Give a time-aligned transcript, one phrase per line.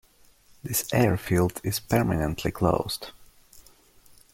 [0.63, 3.11] This airfield is permanently closed.